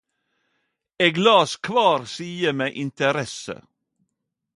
Eg 1.05 1.13
las 1.25 1.51
kvar 1.65 1.99
side 2.15 2.51
med 2.59 2.71
interesse. 2.85 3.57